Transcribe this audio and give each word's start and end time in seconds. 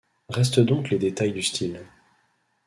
Restent 0.29 0.61
donc 0.61 0.89
les 0.89 0.97
détails 0.97 1.31
du 1.31 1.43
style. 1.43 1.79